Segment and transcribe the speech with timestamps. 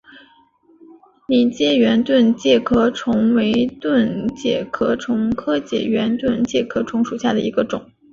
[1.27, 7.91] 拟褐圆盾介壳虫为盾介壳虫科褐圆盾介壳虫属下的一个种。